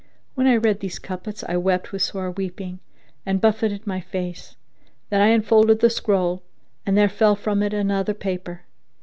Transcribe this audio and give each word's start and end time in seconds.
When 0.33 0.47
I 0.47 0.55
read 0.57 0.79
these 0.79 0.97
couplets, 0.97 1.43
I 1.47 1.57
wept 1.57 1.91
with 1.91 2.01
sore 2.01 2.31
weeping 2.31 2.79
and 3.23 3.39
buffeted 3.39 3.85
my 3.85 3.99
face; 4.01 4.55
then 5.11 5.21
I 5.21 5.27
unfolded 5.27 5.79
the 5.79 5.91
scroll, 5.91 6.41
and 6.87 6.97
there 6.97 7.07
fell 7.07 7.35
from 7.35 7.61
it 7.61 7.71
an 7.71 7.91
other 7.91 8.15
paper. 8.15 8.61